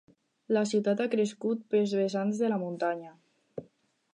[0.55, 3.13] La ciutat ha crescut pels vessants de la muntanya.